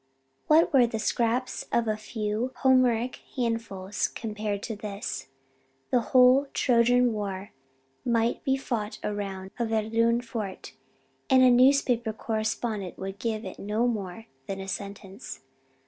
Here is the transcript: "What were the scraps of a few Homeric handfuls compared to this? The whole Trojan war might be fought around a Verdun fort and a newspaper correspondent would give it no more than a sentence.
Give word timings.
"What 0.47 0.73
were 0.73 0.87
the 0.87 0.97
scraps 0.97 1.67
of 1.71 1.87
a 1.87 1.95
few 1.95 2.53
Homeric 2.63 3.17
handfuls 3.35 4.07
compared 4.07 4.63
to 4.63 4.75
this? 4.75 5.27
The 5.91 5.99
whole 5.99 6.47
Trojan 6.55 7.13
war 7.13 7.51
might 8.03 8.43
be 8.43 8.57
fought 8.57 8.97
around 9.03 9.51
a 9.59 9.65
Verdun 9.67 10.21
fort 10.21 10.73
and 11.29 11.43
a 11.43 11.51
newspaper 11.51 12.13
correspondent 12.13 12.97
would 12.97 13.19
give 13.19 13.45
it 13.45 13.59
no 13.59 13.87
more 13.87 14.25
than 14.47 14.59
a 14.59 14.67
sentence. 14.67 15.41